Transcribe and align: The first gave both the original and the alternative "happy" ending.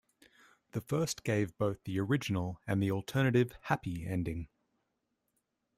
The 0.71 0.81
first 0.81 1.23
gave 1.23 1.55
both 1.59 1.83
the 1.83 1.99
original 1.99 2.59
and 2.65 2.81
the 2.81 2.89
alternative 2.91 3.51
"happy" 3.65 4.07
ending. 4.07 4.47